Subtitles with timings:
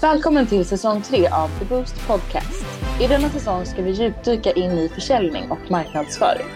[0.00, 2.64] Välkommen till säsong 3 av The Boost Podcast.
[3.00, 6.46] I denna säsong ska vi djupdyka in i försäljning och marknadsföring.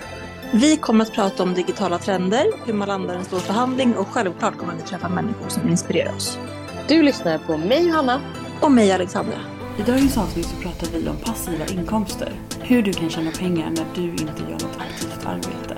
[0.53, 4.59] Vi kommer att prata om digitala trender, hur man landar en stor förhandling och självklart
[4.59, 6.39] kommer vi träffa människor som inspirerar oss.
[6.89, 8.21] Du lyssnar på mig Johanna.
[8.61, 9.39] Och mig Alexandra.
[9.79, 12.33] I dagens avsnitt så pratar vi om passiva inkomster.
[12.61, 15.77] Hur du kan tjäna pengar när du inte gör något aktivt arbete.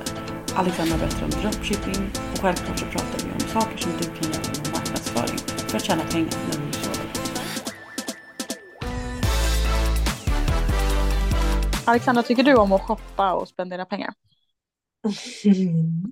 [0.54, 4.42] Alexandra berättar om dropshipping och självklart så pratar vi om saker som du kan göra
[4.54, 5.38] inom marknadsföring
[5.68, 6.63] för att tjäna pengar
[11.86, 14.14] Alexandra, tycker du om att shoppa och spendera pengar?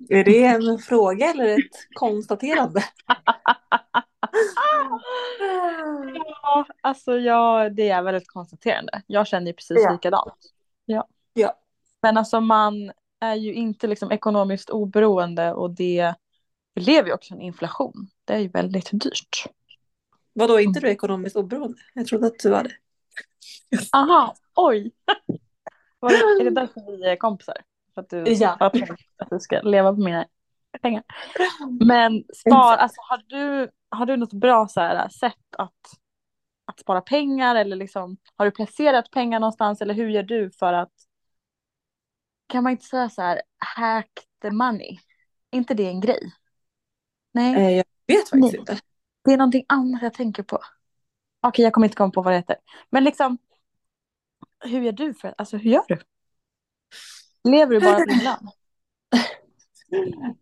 [0.09, 2.83] Är det en fråga eller ett konstaterande?
[6.41, 9.01] Ja, alltså jag, det är väl ett konstaterande.
[9.07, 9.91] Jag känner ju precis Ja.
[9.91, 10.33] likadant.
[10.85, 11.07] Ja.
[11.33, 11.53] Ja.
[12.01, 16.13] Men alltså man är ju inte liksom ekonomiskt oberoende och det
[16.73, 18.07] vi lever ju också en inflation.
[18.25, 19.45] Det är ju väldigt dyrt.
[20.33, 21.77] Vadå, inte du ekonomiskt oberoende?
[21.93, 22.71] Jag trodde att du var det.
[23.93, 24.91] Aha, oj.
[26.03, 27.57] Var är det därför vi är kompisar?
[27.93, 28.57] För att du, Ja.
[28.59, 30.25] att du ska leva på mina
[30.81, 31.03] pengar.
[31.85, 35.71] Men spar, alltså har du, har du något bra så här, sätt att,
[36.65, 40.73] att spara pengar eller liksom har du placerat pengar någonstans eller hur gör du för
[40.73, 40.91] att
[42.47, 44.09] kan man inte säga så här hack
[44.41, 44.99] the money?
[45.51, 46.33] Är inte det en grej?
[47.31, 48.59] Nej, Eh, Jag vet faktiskt Nej.
[48.59, 48.77] inte.
[49.23, 50.59] det är någonting annat jag tänker på.
[51.41, 52.55] Okej, jag kommer inte komma på vad det heter.
[52.89, 53.37] Men liksom,
[54.63, 55.97] hur gör du för alltså hur gör du?
[57.43, 58.49] Lever du bara lön?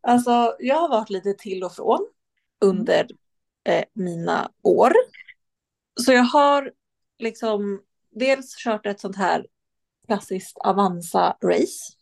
[0.02, 2.08] Alltså, jag har varit lite till och från
[2.62, 3.08] under
[3.64, 4.92] eh, mina år.
[6.02, 6.72] Så jag har
[7.20, 9.48] liksom dels kört ett sånt här
[10.08, 11.94] klassiskt Avanza-race.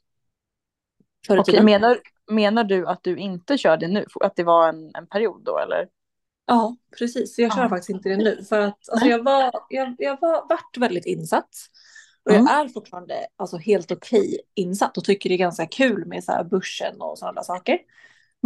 [1.45, 1.65] Tiden.
[1.65, 1.99] menar,
[2.31, 4.05] menar du att du inte kör det nu?
[4.21, 5.87] Att det var en, en period då eller?
[6.45, 7.39] Ja, precis.
[7.39, 7.69] Jag kör Ja.
[7.69, 8.43] faktiskt inte det nu.
[8.49, 11.49] För att alltså, jag var, jag, jag var vart väldigt insatt.
[12.29, 16.23] Och jag är fortfarande alltså, helt okej insatt och tycker det är ganska kul med
[16.23, 17.79] så här, börsen och sådana där saker.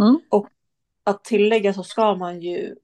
[0.02, 0.20] Mm.
[0.30, 0.48] Och
[1.04, 2.76] att tillägga så ska man ju,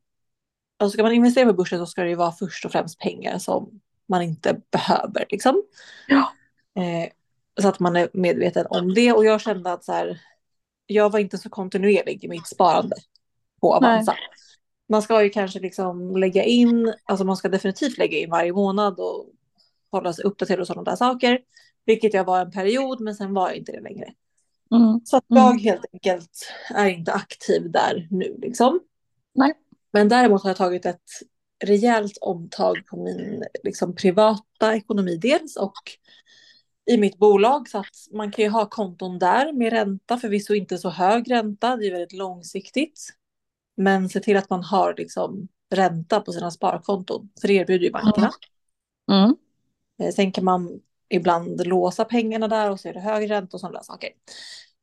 [0.78, 3.38] alltså ska man investera på börsen så ska det ju vara först och främst pengar
[3.38, 5.62] som man inte behöver liksom.
[6.08, 6.32] Ja.
[6.82, 7.10] Eh,
[7.62, 9.12] så att man är medveten om det.
[9.12, 10.20] Och jag kände att så här,
[10.86, 12.96] jag var inte så kontinuerlig i mitt sparande
[13.60, 14.14] på Avanza.
[14.88, 19.00] Man ska ju kanske liksom lägga in, alltså man ska definitivt lägga in varje månad
[19.00, 19.26] och
[19.92, 21.38] hålla sig uppdaterad och sådana där saker.
[21.86, 24.12] Vilket jag var en period, men sen var jag inte det längre.
[24.74, 25.00] Mm.
[25.04, 25.42] Så att Mm.
[25.42, 28.80] jag helt enkelt är inte aktiv där nu liksom.
[29.34, 29.52] Nej.
[29.92, 31.02] Men däremot har jag tagit ett
[31.64, 35.72] rejält omtag på min liksom, privata ekonomi dels och
[36.90, 40.78] i mitt bolag så att man kan ju ha konton där med ränta, förvisso inte
[40.78, 43.00] så hög ränta, det är väldigt långsiktigt.
[43.76, 47.90] Men se till att man har liksom ränta på sina sparkonton, för det erbjuder ju
[47.90, 48.30] bankerna.
[49.12, 49.30] Mm.
[49.30, 49.34] Eh,
[50.14, 53.82] Sen kan man ibland låsa pengarna där och så är det högre ränta och sådana
[53.82, 54.08] saker.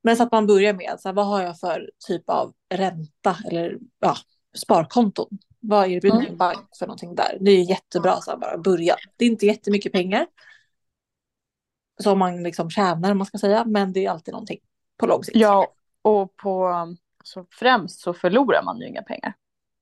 [0.04, 3.38] Men så att man börjar med, så här, vad har jag för typ av ränta
[3.52, 4.16] eller ja,
[4.58, 5.28] sparkonton?
[5.60, 6.30] Vad erbjuder Mm.
[6.30, 7.38] min bank för någonting där?
[7.42, 8.96] Det är jättebra så här, bara börja.
[9.18, 10.28] Det är inte jättemycket pengar
[12.04, 14.60] som man liksom tjänar man ska säga, men det är alltid någonting
[14.98, 15.38] på lång sikt.
[15.38, 15.68] Ja,
[16.02, 16.74] och på
[17.24, 19.34] så främst så förlorar man ju inga pengar.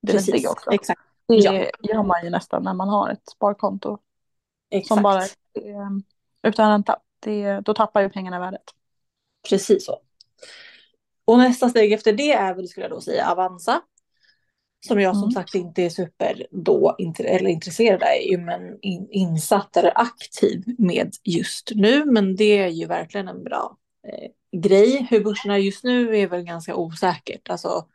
[0.02, 0.48] Det precis.
[0.48, 0.72] också.
[0.72, 1.02] Exakt.
[1.28, 1.66] Det Ja.
[1.84, 3.98] gör man ju nästan när man har ett sparkonto
[4.78, 4.88] Exakt.
[4.88, 5.30] som bara är
[6.44, 6.84] utan.
[7.20, 8.64] Det, då tappar ju pengarna värdet.
[9.50, 10.00] Precis så.
[11.26, 13.82] Och nästa steg efter det är väl, skulle jag då säga, Avanza.
[14.88, 15.32] Som jag som Mm.
[15.32, 21.72] sagt inte är super då, eller intresserad i, men in, insatt eller aktiv med just
[21.76, 22.06] nu.
[22.06, 25.08] Men det är ju verkligen en bra eh, grej.
[25.10, 27.50] Hur börsen är just nu är väl ganska osäkert.
[27.50, 27.88] Alltså,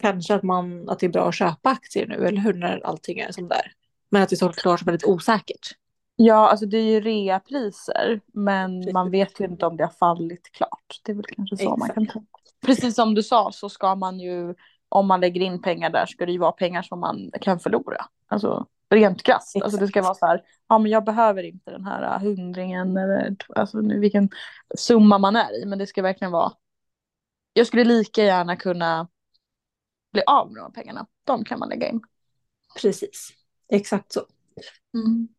[0.00, 3.18] kanske att, man, att det är bra att köpa aktier nu, eller hur, när allting
[3.18, 3.72] är som det är.
[4.10, 5.70] Men att det är såklart väldigt osäkert.
[6.16, 10.52] Ja, alltså det är ju reapriser, men man vet ju inte om det har fallit
[10.52, 11.00] klart.
[11.04, 11.94] Det är väl kanske så man Exakt.
[11.94, 12.28] kan tänka.
[12.66, 14.54] Precis som du sa så ska man ju,
[14.88, 18.06] om man lägger in pengar där, ska det ju vara pengar som man kan förlora.
[18.26, 19.56] Alltså rent krasst.
[19.62, 22.96] Alltså det ska vara så här, ja men jag behöver inte den här äh, hundringen
[22.96, 24.28] eller alltså nu vilken
[24.76, 26.52] summa man är i, men det ska verkligen vara.
[27.52, 29.08] Jag skulle lika gärna kunna
[30.12, 31.06] bli av med de pengarna.
[31.24, 32.00] De kan man lägga in.
[32.82, 33.28] Precis,
[33.68, 34.20] exakt så.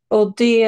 [0.07, 0.63] Och det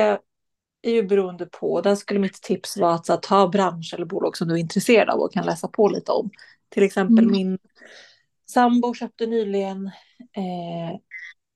[0.81, 4.37] är ju beroende på, där skulle mitt tips vara att att ta bransch eller bolag
[4.37, 6.29] som du är intresserad av och kan läsa på lite om.
[6.69, 7.31] Till exempel Mm.
[7.31, 7.57] min
[8.49, 9.85] sambo köpte nyligen
[10.17, 10.99] eh,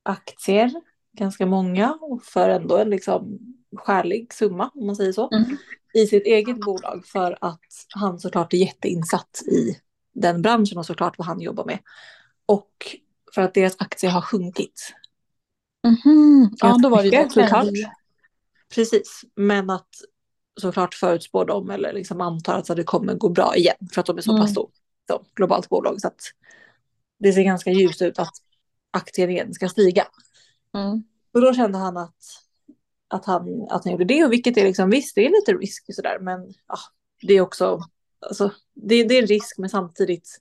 [0.03, 0.71] aktier,
[1.17, 3.39] ganska många, och för ändå en liksom
[3.75, 5.57] skälig summa om man säger så, Mm.
[5.93, 7.59] i sitt eget bolag för att
[7.95, 9.77] han såklart är jätteinsatt i
[10.13, 11.79] den branschen och såklart vad han jobbar med.
[12.45, 12.97] Och
[13.35, 14.93] för att deras aktier har sjunkit
[15.87, 16.55] Mhm.
[16.57, 17.67] Ja, då var det ju såklart.
[18.75, 19.89] Precis, men att
[20.61, 24.17] såklart förutspå dem eller liksom antar att det kommer gå bra igen för att de
[24.17, 24.41] är så Mm.
[24.41, 24.73] pass stort
[25.07, 26.01] så, globalt bolag.
[26.01, 26.21] Så att
[27.19, 28.33] det ser ganska ljust ut att
[28.91, 30.07] aktien igen ska stiga.
[30.73, 31.03] Mm.
[31.33, 32.15] Och då kände han att,
[33.07, 35.95] att, han, att han gjorde det, och vilket är liksom, visst det är lite risk
[35.95, 36.77] sådär, men ja,
[37.21, 37.79] det är också,
[38.19, 40.39] alltså, det, det är en risk, men samtidigt,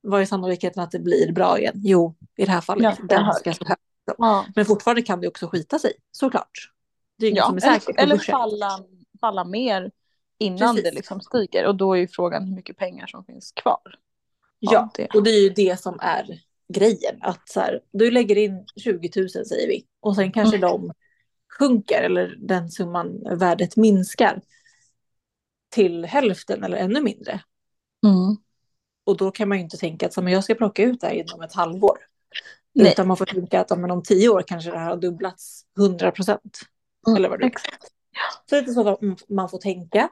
[0.00, 1.74] vad är sannolikheten att det blir bra igen?
[1.76, 3.76] Jo, i det här fallet, Ja, det är ganska så hög.
[4.18, 4.46] Ja.
[4.54, 6.72] Men fortfarande kan det också skita sig, såklart.
[7.18, 8.80] Det är inget Ja, som är säkert eller, eller falla,
[9.20, 9.90] falla mer
[10.38, 10.90] innan Precis.
[10.90, 11.66] det liksom stiger.
[11.66, 13.80] Och då är ju frågan hur mycket pengar som finns kvar.
[14.58, 15.06] Ja, det.
[15.14, 16.40] och det är ju det som är
[16.74, 17.22] grejen.
[17.22, 20.70] Att så här, du lägger in 20 000 säger vi och sen kanske Mm.
[20.70, 20.92] de
[21.58, 24.40] sjunker eller den summan värdet minskar
[25.70, 27.40] till hälften eller ännu mindre.
[28.06, 28.36] Mm.
[29.04, 31.06] Och då kan man ju inte tänka att så, men jag ska plocka ut det
[31.06, 31.98] här inom ett halvår.
[32.82, 32.92] Nej.
[32.92, 36.10] Utan man får tänka att men om tio år kanske det här har dubblats 100
[36.10, 36.58] procent.
[37.06, 37.48] Mm, Eller vad det är.
[37.48, 37.82] exakt.
[38.50, 40.08] Så det är så att man får tänka.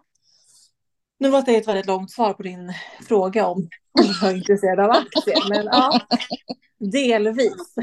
[1.19, 2.73] Nu var det ett väldigt långt svar på din
[3.09, 3.59] fråga om
[3.99, 5.49] om jag är intresserad av aktier.
[5.49, 6.01] Men ja,
[6.93, 7.75] delvis.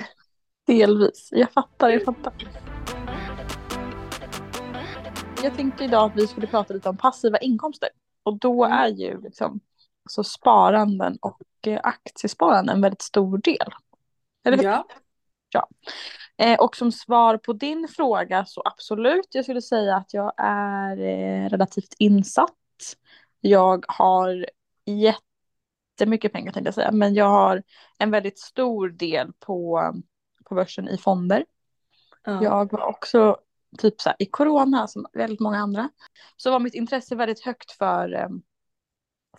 [0.68, 1.30] Delvis.
[1.32, 2.34] Jag fattar, jag fattar.
[5.44, 7.90] Jag tänkte idag att vi skulle prata lite om passiva inkomster.
[8.24, 8.78] Och då Mm.
[8.78, 9.60] är ju liksom
[10.10, 13.74] så sparanden och eh, aktiesparanden en väldigt stor del.
[14.44, 14.64] Eller hur?
[15.50, 15.70] Ja.
[16.38, 20.98] Eh, och som svar på din fråga så absolut, jag skulle säga att jag är
[20.98, 22.52] eh, relativt insatt.
[23.42, 24.46] Jag har
[24.86, 27.64] jättemycket pengar tänkte jag säga, men jag har
[27.98, 29.82] en väldigt stor del på,
[30.46, 31.46] på börsen i fonder.
[32.24, 32.44] Ja.
[32.44, 33.38] Jag var också
[33.78, 35.90] typ så här, i corona som väldigt många andra.
[36.38, 38.30] Så var mitt intresse väldigt högt för, eh,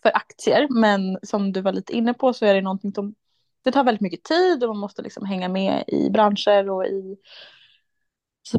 [0.03, 0.67] för aktier.
[0.71, 3.15] Men som du var lite inne på så är det någonting som
[3.65, 7.17] det tar väldigt mycket tid och man måste liksom hänga med i branscher och i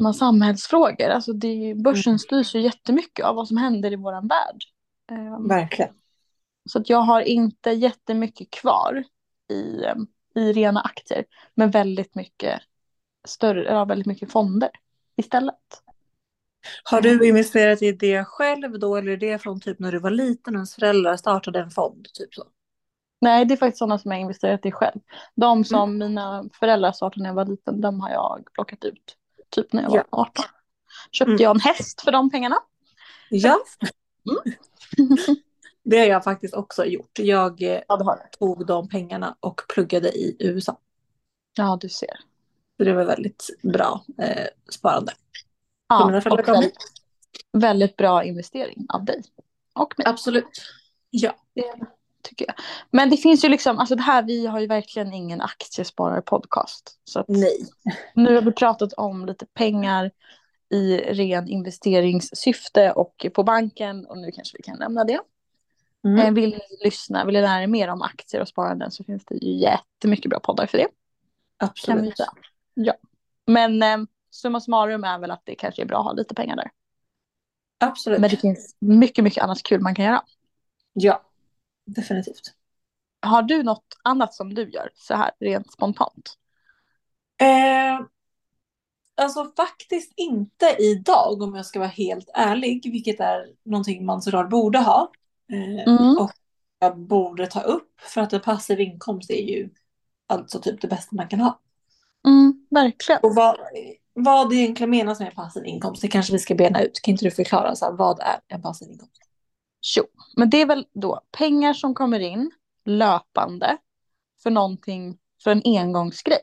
[0.00, 1.08] man, samhällsfrågor.
[1.08, 4.62] Alltså det, börsen styrs ju jättemycket av vad som händer i våran värld.
[5.10, 5.94] Eh, Verkligen.
[6.68, 9.04] så att jag har inte jättemycket kvar
[9.52, 9.84] i,
[10.40, 11.24] i rena aktier.
[11.54, 12.60] Men väldigt mycket
[13.28, 14.70] större, ja, väldigt mycket fonder
[15.16, 15.82] istället.
[16.84, 20.10] Har du investerat i det själv då eller är det från typ när du var
[20.10, 22.06] liten och ens föräldrar startade en fond?
[22.12, 22.44] Typ så?
[23.20, 25.00] Nej, det är faktiskt sådana som jag investerat i själv.
[25.34, 29.16] De som mina föräldrar startade när jag var liten, de har jag plockat ut.
[29.50, 30.04] Typ när jag var Ja.
[30.10, 30.44] 18.
[31.12, 31.42] Köpte Mm.
[31.42, 32.56] jag en häst för de pengarna.
[33.30, 33.58] Ja.
[34.30, 34.56] Mm.
[35.84, 37.18] Det har jag faktiskt också gjort.
[37.18, 40.78] Jag eh, Ja, har tog de pengarna och pluggade i USA.
[41.56, 42.16] Ja, du ser.
[42.76, 45.12] Så det var väldigt bra eh, sparande.
[45.88, 46.74] Ja, och väldigt,
[47.52, 49.22] väldigt bra investering av dig.
[49.74, 50.06] Och mig.
[50.06, 50.62] Absolut.
[51.10, 51.34] Ja.
[51.54, 51.72] Det
[52.28, 52.54] tycker jag.
[52.90, 56.98] Men det finns ju liksom, alltså det här, vi har ju verkligen ingen aktiesparare-podcast.
[57.04, 57.58] Så Nej.
[58.14, 60.10] nu har vi pratat om lite pengar
[60.70, 65.20] i ren investeringssyfte och på banken och nu kanske vi kan lämna det.
[66.04, 66.18] Mm.
[66.18, 69.24] Eh, Vill ni lyssna, vill ni lära er mer om aktier och sparanden så finns
[69.24, 70.88] det ju jättemycket bra poddar för det.
[71.56, 72.14] Absolut.
[72.74, 72.94] Ja.
[73.46, 73.98] Men eh,
[74.30, 76.70] summa summarum är väl att det kanske är bra att ha lite pengar där.
[77.78, 78.20] Absolut.
[78.20, 80.22] Men det finns mycket, mycket annat kul man kan göra.
[80.92, 81.22] Ja.
[81.86, 82.54] Definitivt.
[83.20, 86.38] Har du något annat som du gör så här rent spontant?
[87.40, 88.06] Eh,
[89.14, 94.50] alltså faktiskt inte idag om jag ska vara helt ärlig, vilket är någonting man såklart
[94.50, 95.12] borde ha.
[95.52, 96.18] Eh, Mm.
[96.18, 96.30] Och
[96.78, 99.70] jag borde ta upp för att en passiv inkomst är ju
[100.26, 101.60] alltså typ det bästa man kan ha.
[102.26, 103.20] Mm, verkligen.
[103.22, 103.56] Och vad,
[104.14, 107.00] vad det egentligen menas med passiv inkomst, det kanske vi ska bena ut.
[107.02, 109.22] Kan inte du förklara så här, vad är en passiv inkomst?
[109.96, 110.04] Jo,
[110.36, 112.50] men det är väl då pengar som kommer in
[112.84, 113.76] löpande
[114.42, 116.42] för någonting, för en engångsgrej.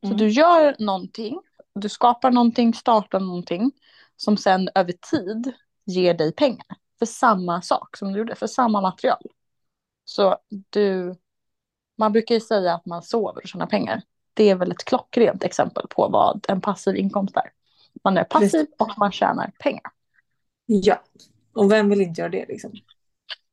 [0.00, 0.16] Så Mm.
[0.16, 1.40] du gör någonting,
[1.74, 3.72] du skapar någonting, startar någonting
[4.16, 5.52] som sen över tid
[5.84, 6.66] ger dig pengar
[6.98, 9.22] för samma sak som du gjorde, för samma material.
[10.04, 11.16] Så du,
[11.98, 14.02] man brukar ju säga att man sover och tjänar pengar.
[14.34, 17.52] Det är väl ett klockrent exempel på vad en passiv inkomst är.
[18.04, 19.90] Man är passiv och man tjänar pengar.
[20.66, 21.02] Ja,
[21.54, 22.70] och vem vill inte göra det liksom?
[22.72, 22.80] Nej,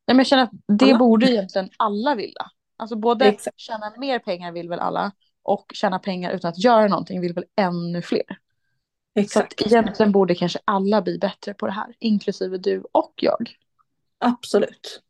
[0.06, 0.98] men jag känner att det Alla.
[0.98, 2.50] borde egentligen alla vilja.
[2.76, 3.60] Alltså både Exakt.
[3.60, 7.44] tjäna mer pengar vill väl alla och tjäna pengar utan att göra någonting vill väl
[7.56, 8.38] ännu fler.
[9.14, 9.60] Så Exakt.
[9.60, 13.54] att egentligen borde kanske alla bli bättre på det här, inklusive du och jag.
[14.18, 15.02] Absolut.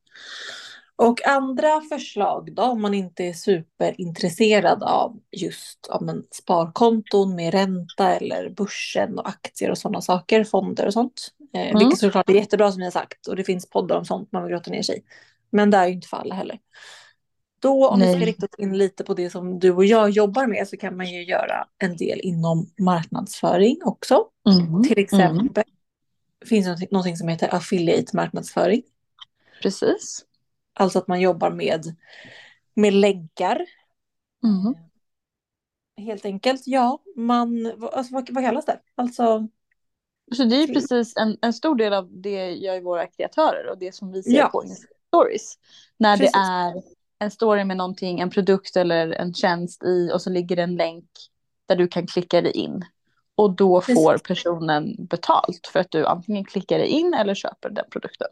[0.97, 7.55] Och andra förslag då, om man inte är superintresserad av just ja, men, sparkonton med
[7.55, 11.33] ränta eller börsen och aktier och sådana saker, fonder och sånt.
[11.55, 11.79] Eh, Mm.
[11.79, 14.43] Vilket såklart är jättebra som ni har sagt och det finns poddar om sånt man
[14.43, 15.03] vill grotta ner sig i.
[15.51, 16.59] Men det är ju inte för alla heller.
[17.61, 18.27] Då om vi ska Nej.
[18.27, 21.11] rikta oss in lite på det som du och jag jobbar med så kan man
[21.11, 24.25] ju göra en del inom marknadsföring också.
[24.49, 24.83] Mm.
[24.83, 25.65] Till exempel
[26.47, 28.83] finns det något som heter affiliate marknadsföring.
[29.63, 30.25] Precis.
[30.73, 31.97] Alltså att man jobbar med,
[32.75, 33.67] med länkar.
[34.45, 34.75] Mm.
[35.97, 36.99] Helt enkelt, ja.
[37.17, 38.81] Man, alltså, vad, vad kallas det?
[38.95, 39.49] Alltså,
[40.37, 43.79] Så det är ju precis en, en stor del av det gör våra kreatörer och
[43.79, 44.49] det som vi ser Ja.
[44.49, 45.59] på Instagram stories.
[45.99, 46.33] När Precis.
[46.33, 46.83] det är
[47.19, 50.77] en story med någonting, en produkt eller en tjänst i och så ligger det en
[50.77, 51.05] länk
[51.69, 52.85] där du kan klicka dig in.
[53.35, 53.95] Och då Precis.
[53.95, 58.29] får personen betalt för att du antingen klickar dig in eller köper den produkten.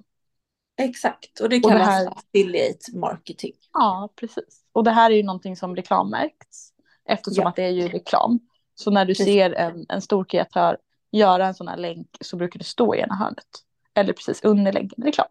[0.81, 3.53] exakt, och det det kallas här- affiliate marketing.
[3.73, 4.65] Ja, precis.
[4.73, 6.73] Och det här är ju någonting som reklammärks
[7.05, 7.49] eftersom Ja.
[7.49, 8.41] att det är ju reklam.
[8.75, 10.79] Så när du ser en, en stor kreatör
[11.13, 13.45] göra en sån här länk så brukar det stå i ena hörnet.
[13.95, 15.27] Eller precis under länken reklam.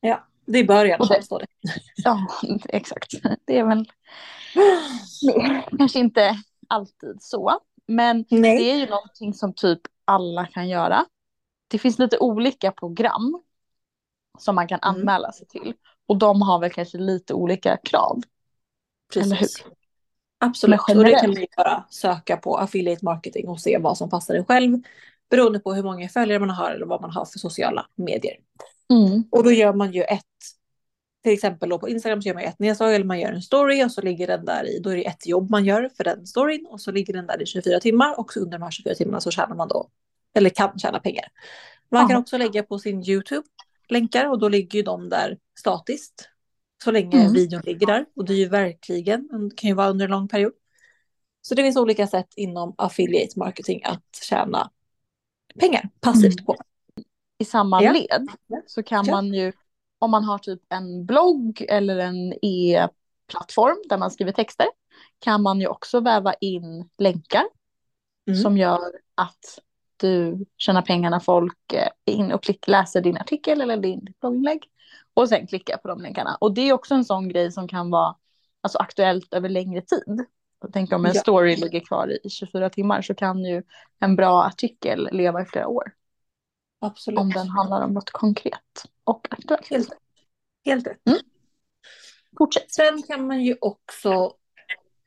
[0.00, 1.46] Ja, det bör i alla Och det- fall stå det.
[1.96, 2.26] Ja,
[2.68, 3.10] exakt.
[3.44, 3.88] Det är väl
[5.36, 6.36] nej, kanske inte
[6.68, 7.60] alltid så.
[7.86, 8.58] Men Nej.
[8.58, 11.04] det är ju någonting som typ alla kan göra.
[11.68, 13.42] Det finns lite olika program
[14.38, 14.96] som man kan Mm.
[15.00, 15.74] anmäla sig till.
[16.06, 18.20] Och de har väl kanske lite olika krav.
[19.14, 19.64] Precis.
[20.44, 24.34] Absolut, och det kan man bara söka på affiliate marketing och se vad som passar
[24.34, 24.78] en själv.
[25.30, 28.36] Beroende på hur många följare man har eller vad man har för sociala medier.
[28.90, 29.24] Mm.
[29.30, 30.24] Och då gör man ju ett,
[31.22, 33.84] till exempel då på Instagram så gör man ett nedslag eller man gör en story
[33.84, 36.26] och så ligger den där i, då är det ett jobb man gör för den
[36.26, 38.94] storyn och så ligger den där i 24 timmar och så under de här 24
[38.94, 39.88] timmarna så tjänar man då,
[40.34, 41.24] eller kan tjäna pengar.
[41.90, 42.20] Man kan Ja.
[42.20, 43.46] också lägga på sin YouTube
[43.88, 46.28] länkar och då ligger ju de där statiskt.
[46.84, 47.32] Så länge Mm.
[47.32, 50.28] videon ligger där och det är ju verkligen, det kan ju vara under en lång
[50.28, 50.52] period.
[51.42, 54.70] Så det finns olika sätt inom affiliate marketing att tjäna
[55.60, 56.44] pengar passivt Mm.
[56.46, 56.56] på.
[57.38, 57.92] I samma Ja.
[57.92, 58.28] led
[58.66, 59.12] så kan Ja.
[59.14, 59.52] man ju,
[59.98, 64.66] om man har typ en blogg eller en e-plattform där man skriver texter,
[65.18, 67.44] kan man ju också väva in länkar
[68.28, 68.40] Mm.
[68.42, 69.58] som gör att
[69.96, 74.06] du tjänar pengar när folk eh, är in och klick, läser din artikel eller din
[74.20, 74.68] blogginlägg
[75.14, 76.36] och sen klickar på de länkarna.
[76.40, 78.16] Och det är också en sån grej som kan vara
[78.60, 80.26] alltså, aktuellt över längre tid.
[80.72, 81.20] Tänker om en Ja.
[81.20, 83.62] story ligger kvar i 24 timmar så kan ju
[84.00, 85.92] en bra artikel leva i flera år.
[86.80, 87.20] Absolut.
[87.20, 89.68] Om den handlar om något konkret och aktuellt.
[89.70, 89.92] Helt.
[90.64, 91.00] Helt rätt.
[92.38, 92.74] Fortsätt.
[92.74, 94.32] Sen kan man ju också,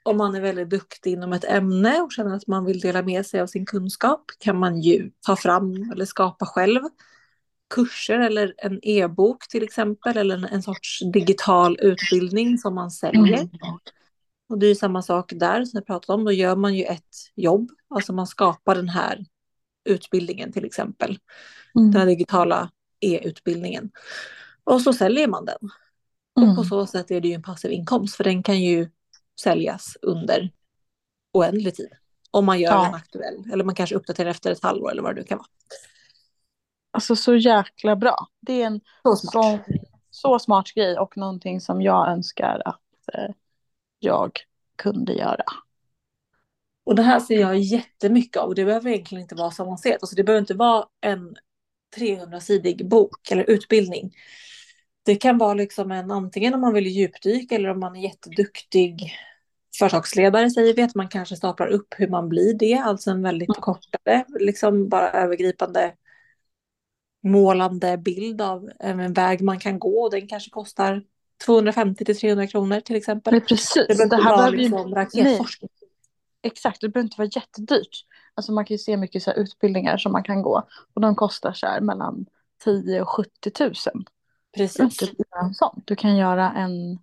[0.04, 3.26] om man är väldigt duktig inom ett ämne och känner att man vill dela med
[3.26, 6.82] sig av sin kunskap, kan man ju ta fram eller skapa själv
[7.74, 13.38] kurser eller en e-bok till exempel, eller en, en sorts digital utbildning som man säljer.
[13.38, 13.50] Mm.
[14.50, 16.84] Och det är ju samma sak där som jag pratade om, då gör man ju
[16.84, 19.26] ett jobb, alltså man skapar den här
[19.90, 21.20] utbildningen till exempel,
[21.74, 22.08] den här Mm.
[22.08, 23.92] digitala e-utbildningen.
[24.64, 25.70] Och så säljer man den.
[26.36, 28.90] Och på så sätt är det ju en passiv inkomst för den kan ju
[29.42, 30.52] säljas under
[31.34, 31.90] oändlig tid.
[32.32, 32.84] Om man gör Ja.
[32.84, 33.52] den aktuell.
[33.54, 35.48] Eller man kanske uppdaterar efter ett halvår eller vad det nu kan vara.
[36.96, 38.28] Alltså så jäkla bra.
[38.42, 39.34] Det är en Så smart.
[39.34, 39.60] så,
[40.10, 42.82] så smart grej och någonting som jag önskar att
[43.14, 43.34] eh,
[44.00, 44.32] jag
[44.76, 45.44] kunde göra.
[46.84, 48.48] Och det här ser jag jättemycket av.
[48.48, 49.98] Och det behöver egentligen inte vara så avancerat.
[50.02, 51.36] Alltså det behöver inte vara en
[51.98, 54.12] 300-sidig bok eller utbildning.
[55.04, 59.14] Det kan vara liksom en antingen om man vill djupdyka eller om man är jätteduktig
[59.80, 62.74] företagsledare säger vi att man kanske staplar upp hur man blir det.
[62.76, 65.94] Alltså en väldigt kortare, liksom bara övergripande
[67.26, 70.04] målande bild av en väg man kan gå.
[70.04, 71.04] Och den kanske kostar
[71.46, 73.34] 250 till 300 kronor till exempel.
[73.34, 75.70] Men precis, Det det här behöver liksom raketforskning.
[76.42, 78.06] Exakt, det behöver inte vara jättedyrt.
[78.34, 81.54] Alltså man kan ju se mycket så utbildningar som man kan gå och de kostar
[81.54, 82.26] så här mellan
[82.64, 83.30] 10 och 70
[83.60, 83.74] 000.
[83.74, 83.74] Du
[84.58, 84.78] Precis.
[84.78, 85.82] behöver inte göra en sån.
[85.86, 87.00] Du kan göra en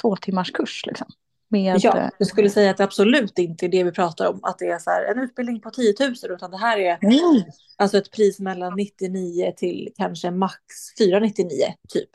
[0.00, 1.06] två timmars kurs liksom.
[1.52, 4.40] Med, Ja, jag skulle säga att det absolut inte är det vi pratar om.
[4.42, 6.14] Att det är så här, en utbildning på 10 000.
[6.22, 7.48] Utan det här är Nej.
[7.76, 10.58] alltså ett pris mellan 99 till kanske max
[10.98, 11.48] 499
[11.88, 12.10] typ.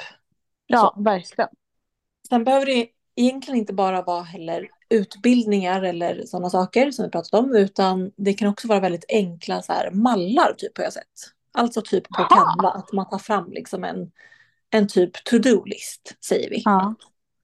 [0.67, 1.49] Ja, verkligen.
[2.29, 7.33] Sen behöver det egentligen inte bara vara heller utbildningar eller sådana saker som vi pratat
[7.33, 7.55] om.
[7.55, 11.05] Utan det kan också vara väldigt enkla så här, mallar typ har jag sett.
[11.53, 12.23] Alltså typ på.
[12.23, 12.69] Canva.
[12.69, 14.11] Att man tar fram liksom en,
[14.69, 16.61] en typ to-do-list säger vi.
[16.65, 16.95] Ja.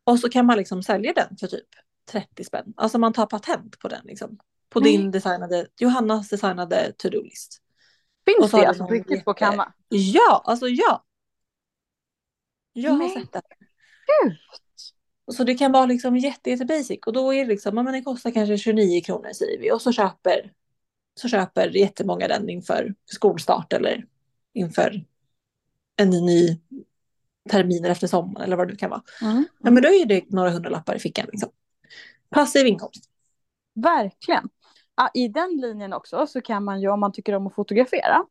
[0.03, 1.67] Och så kan man liksom sälja den för typ
[2.11, 2.73] 30 spänn.
[2.77, 4.39] Alltså man tar patent på den liksom.
[4.69, 4.91] På Nej.
[4.97, 7.61] din designade, Johannas designade to-do-list.
[8.25, 9.73] Finns har det alltså på riktigt på jätte- Canva?
[9.89, 11.05] Ja, alltså ja.
[12.73, 13.41] Jag har Men sett det.
[14.23, 14.37] gud.
[15.35, 16.99] Så det kan vara liksom jätte, jätte basic.
[17.05, 19.71] Och då är det liksom, men det kostar kanske 29 kronor säger vi.
[19.71, 20.53] Och så köper,
[21.19, 24.05] så köper jättemånga den inför skolstart eller
[24.53, 25.05] inför
[25.95, 26.59] en ny
[27.49, 29.03] terminer efter sommaren eller vad det kan vara.
[29.21, 29.45] Mm.
[29.59, 31.27] Ja, men då är det några hundralappar i fickan.
[31.31, 31.49] Liksom.
[32.31, 33.09] Passiv inkomst.
[33.75, 34.49] Verkligen.
[35.13, 38.25] I den linjen också så kan man ju, om man tycker om att fotografera,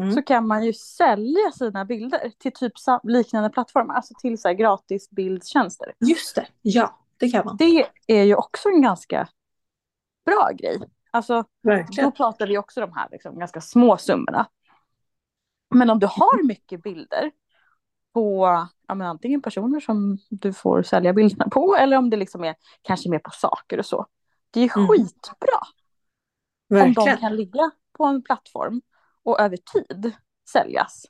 [0.00, 0.12] Mm.
[0.12, 4.54] så kan man ju sälja sina bilder till typ liknande plattformar, alltså till så här
[4.54, 5.94] gratis bildtjänster.
[6.00, 7.56] Just det, ja det kan man.
[7.56, 9.28] Det är ju också en ganska
[10.26, 10.80] bra grej.
[11.10, 12.10] Alltså, Verkligen.
[12.10, 14.46] då pratar vi också de här liksom, ganska små summorna.
[15.74, 17.30] Men om du har mycket bilder
[18.16, 18.46] på
[18.88, 22.54] ja, men antingen personer som du får sälja bilderna på eller om det liksom är
[22.82, 24.06] kanske mer på saker och så.
[24.50, 24.88] Det är Mm.
[24.88, 25.68] skitbra om
[26.68, 27.18] de Verkligen.
[27.18, 28.82] kan ligga på en plattform
[29.22, 30.12] och över tid
[30.48, 31.06] säljas.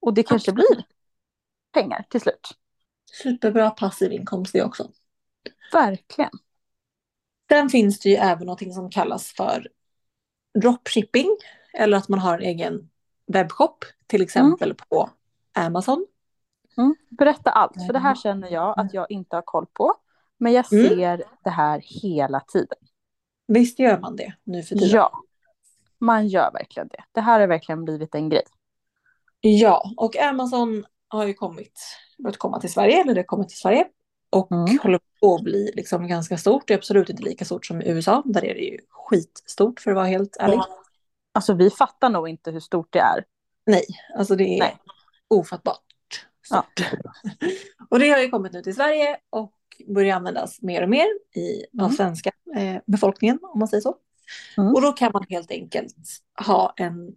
[0.00, 0.84] Och det kanske blir
[1.72, 2.50] pengar till slut.
[3.22, 4.90] Superbra passiv inkomst det också.
[5.72, 6.30] Verkligen.
[7.50, 9.68] Sen finns det ju även något som kallas för
[10.60, 11.36] dropshipping.
[11.72, 12.90] Eller att man har en egen
[13.26, 13.84] webbshop.
[14.06, 15.10] Till exempel på
[15.52, 16.06] Amazon.
[16.76, 16.94] Mm.
[17.08, 19.94] Berätta allt, för det här känner jag att jag inte har koll på.
[20.38, 20.88] Men jag Mm.
[20.88, 22.78] ser det här hela tiden.
[23.46, 24.90] Visst gör man det nu för tiden?
[24.90, 25.12] Ja,
[25.98, 27.04] man gör verkligen det.
[27.12, 28.42] Det här har verkligen blivit en grej.
[29.40, 31.80] Ja, och Amazon har ju kommit,
[32.18, 33.86] börjat komma till Sverige, eller det kommit till Sverige.
[34.30, 34.78] Och Mm.
[34.82, 36.68] håller på att bli liksom ganska stort.
[36.68, 38.22] Det är absolut inte lika stort som i USA.
[38.26, 40.60] Där är det ju skitstort för att vara helt ärlig.
[41.32, 43.24] Alltså vi fattar nog inte hur stort det är.
[43.66, 43.84] Nej,
[44.18, 44.76] alltså det är Nej.
[45.28, 45.82] ofattbart
[46.44, 46.90] stort.
[47.90, 49.52] och det har ju kommit nu till Sverige och
[49.94, 51.96] börjar användas mer och mer i den Mm.
[51.96, 53.96] svenska eh, befolkningen om man säger så.
[54.56, 54.74] Mm.
[54.74, 55.94] Och då kan man helt enkelt
[56.46, 57.12] ha en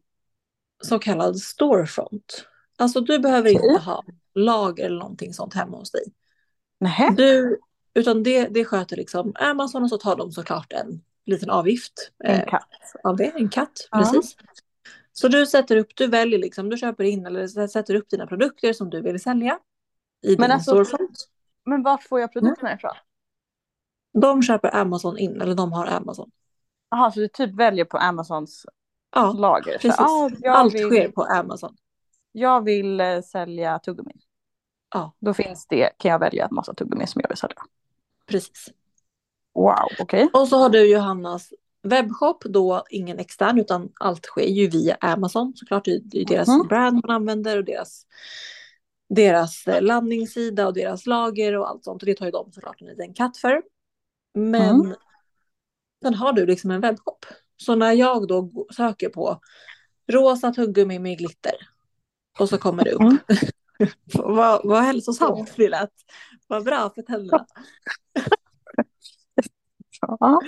[0.83, 2.45] så kallad storefront.
[2.77, 4.03] Alltså du behöver inte ha
[4.35, 6.03] lager eller någonting sånt hemma hos dig.
[6.79, 7.13] Nähä?
[7.17, 7.59] Du,
[7.93, 12.11] utan det, det sköter liksom Amazon och så tar de såklart en liten avgift.
[12.23, 12.69] En eh, katt.
[13.03, 13.97] av det, en katt, Ja.
[13.97, 14.35] precis.
[15.19, 18.73] Så du sätter upp, du väljer liksom, du köper in eller sätter upp dina produkter
[18.73, 19.59] som du vill sälja
[20.21, 21.27] i Men din alltså- storefront.
[21.65, 22.91] Men vart får jag produkterna ifrån?
[24.21, 26.31] De köper Amazon in, eller de har Amazon.
[26.89, 28.65] Jaha, så du typ väljer på Amazons
[29.15, 29.73] Ja, lager?
[29.73, 29.99] Så, precis.
[29.99, 31.75] ah, jag, Allt vill, sker på Amazon.
[32.31, 34.13] jag vill eh, sälja tuggummi.
[34.93, 35.13] Ja.
[35.19, 37.61] Då finns det, kan jag välja en massa tuggummi som jag vill sälja.
[38.25, 38.67] Precis.
[39.53, 40.29] Wow, okej.
[40.33, 41.53] Och så har du Johannas
[41.89, 45.85] webbshop, då ingen extern utan allt sker ju via Amazon såklart.
[45.85, 46.67] Det är deras Mhm.
[46.67, 48.05] brand man använder och deras,
[49.09, 52.01] deras eh, landningssida och deras lager och allt sånt.
[52.01, 53.61] Och det tar ju de såklart en liten katt för.
[54.35, 54.95] Men Mm.
[56.03, 57.25] sen har du liksom en webbshop.
[57.57, 59.39] Så när jag då söker på
[60.11, 61.53] rosa tuggummi med glitter
[62.39, 63.01] och så kommer det upp.
[63.01, 63.17] Mm.
[64.13, 65.91] vad, vad hälsosamt det lät.
[66.47, 67.45] Vad bra för tänderna.
[70.01, 70.41] Ja,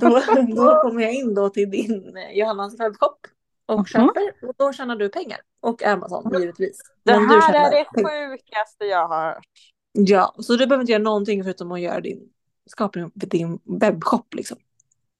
[0.00, 0.08] Då,
[0.56, 3.18] då kommer jag in då till din eh, Johannas webbshop
[3.66, 3.84] och Mhm.
[3.84, 4.48] köper.
[4.48, 5.38] Och då tjänar du pengar.
[5.60, 6.78] Och Amazon givetvis.
[7.04, 9.44] det Men här är det sjukaste jag har hört.
[9.92, 12.28] Ja, så du behöver inte göra någonting förutom att göra din,
[12.66, 14.58] skapa din, din webbshop liksom.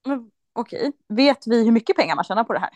[0.06, 2.70] Men, Okej, vet vi hur mycket pengar man tjänar på det här?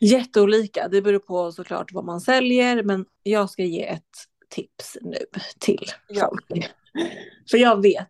[0.00, 0.88] Jätteolika.
[0.88, 2.82] Det beror på såklart vad man säljer.
[2.82, 4.02] Men jag ska ge ett
[4.48, 5.18] tips nu
[5.58, 6.28] till Ja.
[6.28, 6.72] folk.
[7.50, 8.08] För jag vet,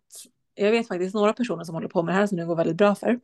[0.55, 2.77] jag vet faktiskt några personer som håller på med det här som det går väldigt
[2.77, 3.19] bra för.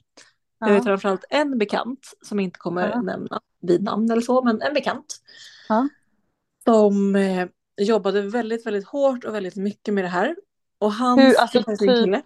[0.60, 3.02] Jag vet framförallt en bekant som inte kommer Ja.
[3.02, 5.16] nämna vid namn eller så, men en bekant.
[5.70, 5.90] Ja.
[6.64, 7.48] Som eh,
[7.82, 10.36] jobbade väldigt, väldigt hårt och väldigt mycket med det här.
[10.80, 12.26] Och hans Hur, alltså, typ-.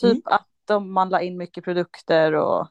[0.00, 0.22] Typ Mm.
[0.24, 2.68] att de, man la in mycket produkter och...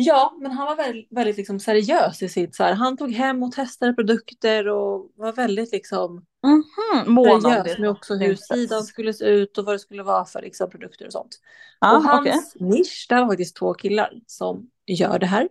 [0.00, 2.72] Ja, men han var väldigt, väldigt liksom seriös i sitt så här.
[2.72, 6.24] Han tog hem och testade produkter och var väldigt liksom
[7.06, 10.24] mån om seriös med också hur sidan skulle se ut och vad det skulle vara
[10.24, 11.40] för liksom, produkter och sånt.
[11.80, 12.68] Ja, och hans okej.
[12.68, 15.48] nisch, det var faktiskt två killar som gör det här.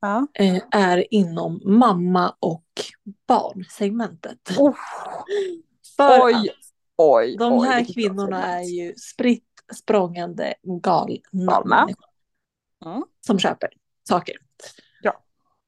[0.00, 0.26] Ja.
[0.34, 2.66] eh, är inom mamma och
[3.28, 4.58] barnsegmentet.
[4.58, 4.74] Oh,
[5.96, 6.50] För oj,
[6.96, 9.44] oj, de oj, här bra kvinnorna är ju spritt
[9.74, 11.88] språngande galna Galna.
[12.84, 13.04] Mm.
[13.26, 13.68] som köper
[14.08, 14.36] saker.
[15.02, 15.22] Ja.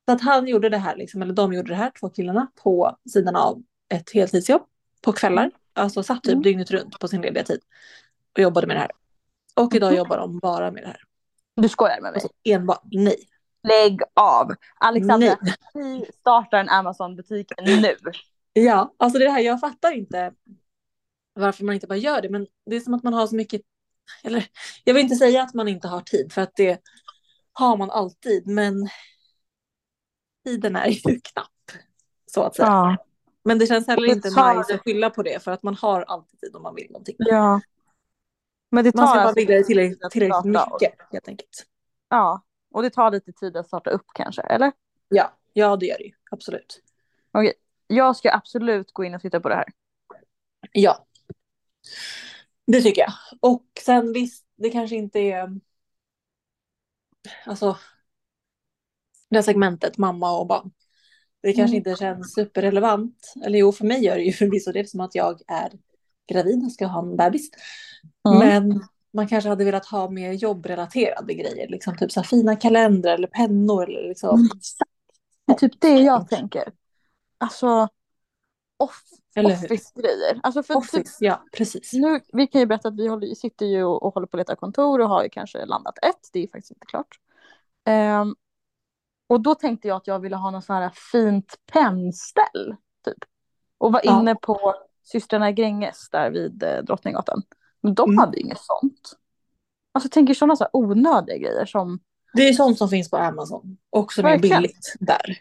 [0.06, 2.96] Så att han gjorde det här, liksom, eller de gjorde det här, två killarna, på
[3.12, 4.62] sidan av ett heltidsjobb
[5.02, 5.50] på kvällar.
[5.72, 6.42] Alltså satt typ Mm.
[6.42, 7.60] dygnet runt på sin lediga tid
[8.36, 8.90] och jobbade med det här.
[9.54, 9.96] Och idag Mhm.
[9.98, 11.00] jobbar de bara med det här.
[11.56, 12.14] Du skojar med mig?
[12.14, 13.28] Alltså enbart, nej.
[13.62, 14.54] Lägg av!
[14.80, 15.36] Alexandra,
[15.74, 17.94] vi startar en Amazon-butik nu.
[18.52, 20.32] Ja, alltså det här, jag fattar inte
[21.34, 23.62] varför man inte bara gör det, men det är som att man har så mycket,
[24.24, 24.46] eller
[24.84, 26.80] jag vill inte säga att man inte har tid, för att det
[27.58, 28.88] har man alltid, men
[30.44, 31.80] tiden är ju knapp,
[32.26, 32.68] så att säga.
[32.68, 32.96] Ja.
[33.44, 36.02] Men det känns heller inte tar- nice att skylla på det, för att man har
[36.02, 37.14] alltid tid om man vill någonting.
[37.18, 37.60] ja.
[38.70, 41.66] Men det tar Man ska bara alltså vilja det tillräckligt, tillräckligt mycket, helt enkelt.
[42.08, 44.72] Ja, och det tar lite tid att starta upp kanske, eller?
[45.08, 46.82] Ja, ja det gör det ju, absolut.
[47.86, 49.66] jag ska absolut gå in och titta på det här.
[50.72, 51.06] Ja.
[52.66, 53.12] Det tycker jag.
[53.40, 55.60] Och sen visst, det kanske inte är...
[57.46, 57.78] Alltså.
[59.30, 60.70] Det här segmentet mamma och barn.
[61.42, 61.88] Det kanske Mm.
[61.88, 63.34] inte känns superrelevant.
[63.44, 65.72] Eller jo, för mig gör det ju förvisso det som att jag är
[66.28, 67.50] gravid och ska ha en bebis.
[68.28, 68.38] Mm.
[68.38, 71.68] Men man kanske hade velat ha mer jobbrelaterade grejer.
[71.68, 73.90] Liksom typ så fina kalendrar eller pennor.
[73.90, 74.34] Eller liksom.
[74.40, 74.48] Mm.
[75.46, 76.72] Det är typ det jag tänker.
[77.38, 77.88] Alltså
[78.76, 79.02] off?
[79.36, 80.40] Office-grejer.
[80.42, 81.92] Alltså för typ, Office, ja precis.
[81.92, 84.40] nu, vi kan ju berätta att vi håller, sitter ju och, och håller på att
[84.40, 86.28] leta kontor och har ju kanske landat ett.
[86.32, 87.20] Det är faktiskt inte klart.
[87.84, 88.34] Ehm,
[89.28, 92.76] och då tänkte jag att jag ville ha något sånt här fint pennställ.
[93.04, 93.18] Typ.
[93.78, 94.20] Och var Ja.
[94.20, 97.42] inne på systrarna Gränges där vid eh, Drottninggatan.
[97.80, 98.18] Men de Mm.
[98.18, 99.12] hade inget sånt.
[99.92, 101.98] Alltså tänker sådana så här onödiga grejer som
[102.32, 103.76] Det är sånt som finns på Amazon.
[103.90, 105.38] Och som är billigt där.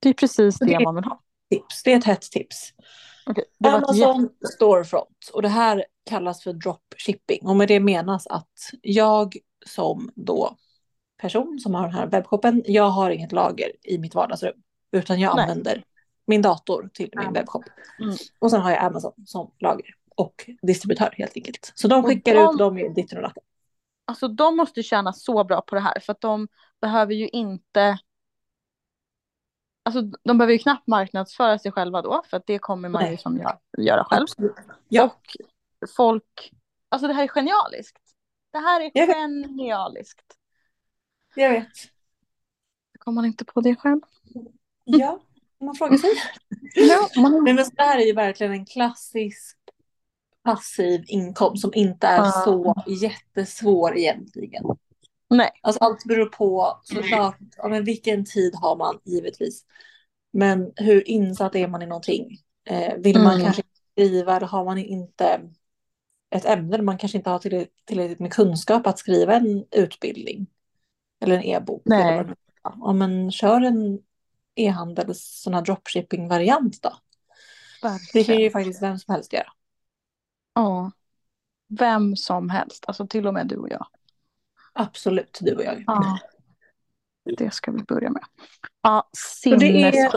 [0.00, 1.22] det är precis det Det- man vill ha.
[1.50, 1.82] Tips.
[1.82, 2.72] Det är ett hett tips.
[3.36, 5.30] Ett Amazon jätte- Storefront.
[5.32, 7.46] Och det här kallas för dropshipping.
[7.46, 10.56] Och med det menas att jag som då
[11.20, 14.62] person som har den här webbshoppen, jag har inget lager i mitt vardagsrum.
[14.92, 15.42] Utan jag Nej.
[15.42, 15.82] använder
[16.26, 17.64] min dator till min webbshop.
[18.00, 18.16] Mm.
[18.38, 21.72] Och sen har jag Amazon som lager och distributör helt enkelt.
[21.74, 23.32] Så de skickar de- ut dem i ditten och.
[24.04, 26.48] Alltså de måste tjäna så bra på det här för att de
[26.80, 27.98] behöver ju inte
[29.88, 33.08] Alltså de behöver ju knappt marknadsföra sig själva då för att det kommer man ju
[33.08, 33.18] Nej.
[33.18, 34.26] som gör, göra själv.
[34.88, 35.04] Ja.
[35.04, 35.36] Och
[35.96, 36.52] folk,
[36.88, 38.02] alltså det här är genialiskt.
[38.52, 40.34] Det här är Jag genialiskt.
[41.34, 41.68] Jag vet.
[42.98, 44.00] Kommer man inte på det själv?
[44.84, 45.20] Ja,
[45.60, 46.10] man frågar sig.
[46.74, 47.44] Ja, man...
[47.44, 49.58] Nej, men så det här är ju verkligen en klassisk
[50.42, 52.30] passiv inkomst som inte är Ja.
[52.44, 54.64] så jättesvår egentligen.
[55.30, 55.50] Nej.
[55.62, 59.64] Alltså allt beror på såklart, ja, men vilken tid har man givetvis.
[60.32, 62.38] Men hur insatt är man i någonting?
[62.64, 63.44] Eh, vill man Mm.
[63.44, 63.62] kanske
[63.92, 65.40] skriva eller har man inte
[66.30, 70.46] ett ämne man kanske inte har till- tillräckligt med kunskap att skriva en utbildning
[71.20, 71.82] eller en e-bok.
[71.84, 72.18] Nej.
[72.18, 73.98] Eller ja, men kör en
[74.54, 76.88] e-handel, sån här dropshipping-variant då.
[77.82, 78.40] Det kan Verkligen.
[78.40, 79.52] ju faktiskt vem som helst göra.
[80.54, 80.90] Ja.
[81.78, 83.86] Vem som helst, alltså till och med du och jag.
[84.78, 85.84] Absolut, du och jag.
[85.86, 86.18] Ja.
[87.38, 88.22] Det ska vi börja med.
[88.82, 89.08] Ja,
[89.42, 90.14] sinnessjukt.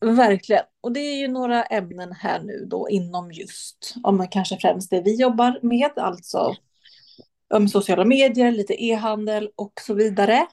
[0.00, 0.62] Verkligen.
[0.80, 4.90] Och det är ju några ämnen här nu då inom just, om man kanske främst
[4.90, 6.56] det vi jobbar med, alltså
[7.54, 10.46] om sociala medier, lite e-handel och så vidare.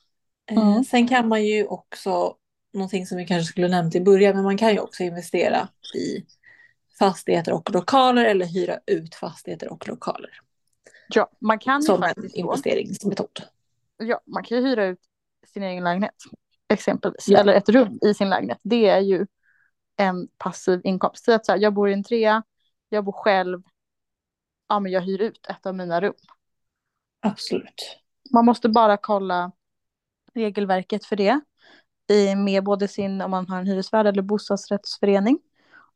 [0.52, 0.84] Eh, Mm.
[0.84, 2.36] sen kan man ju också,
[2.74, 6.26] någonting som vi kanske skulle nämnt i början, men man kan ju också investera i
[7.00, 10.30] fastigheter och lokaler eller hyra ut fastigheter och lokaler
[11.16, 13.42] Ja, man kan ju som en investeringsmetod.
[13.98, 15.00] ja, man kan ju hyra ut
[15.54, 16.16] sin egen lägenhet.
[16.70, 17.28] Exempelvis.
[17.28, 17.40] Ja.
[17.40, 18.60] Eller ett rum i sin lägenhet.
[18.64, 19.28] Det är ju
[19.98, 21.26] en passiv inkomst.
[21.26, 22.44] Så att så här, jag bor i en trea,
[22.90, 23.62] jag bor själv.
[24.68, 26.14] Ja, men jag hyr ut ett av mina rum.
[27.20, 28.00] Absolut.
[28.34, 29.52] Man måste bara kolla
[30.34, 31.40] regelverket för det.
[32.12, 35.40] I, med både sin, om man har en hyresvärd eller bostadsrättsförening.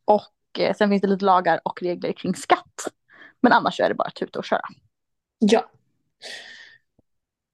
[0.05, 2.93] Och eh, sen finns det lite lagar och regler kring skatt.
[3.41, 4.61] Men annars är det bara att tuta och köra.
[5.39, 5.69] Ja.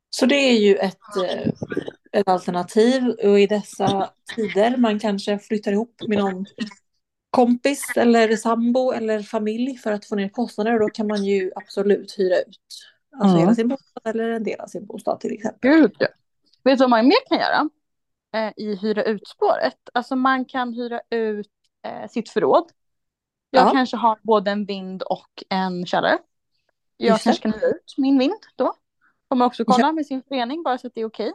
[0.09, 1.51] Så det är ju ett, eh,
[2.11, 6.45] ett alternativ och i dessa tider man kanske flyttar ihop med någon
[7.29, 11.51] kompis eller sambo eller familj för att få ner kostnader och då kan man ju
[11.55, 12.59] absolut hyra ut
[13.13, 13.39] alltså Mm.
[13.39, 15.71] hela sin bostad eller en del av sin bostad till exempel.
[15.71, 16.07] Gud, ja.
[16.63, 17.69] Vet du vad man mer kan göra?
[18.33, 19.77] Eh, I hyra ut-spåret.
[19.93, 21.47] Alltså man kan hyra ut
[21.87, 22.71] eh, sitt förråd.
[23.49, 23.71] Jag Ja.
[23.71, 26.17] kanske har både en vind och en källare.
[27.07, 28.73] Jag kanske kan ut min vind då.
[29.29, 31.33] Får man också kolla med sin förening bara så att det är okej.